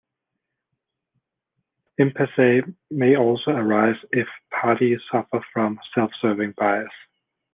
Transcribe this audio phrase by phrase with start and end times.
[1.99, 6.89] Impasse may also arise if parties suffer from self-serving bias.